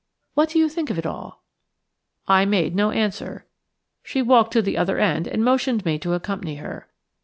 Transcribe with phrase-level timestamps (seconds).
[0.33, 1.43] What do you think of it all?"
[2.27, 3.45] I made no answer.
[4.01, 6.89] She walked to the other end and motioned to me to accompany her.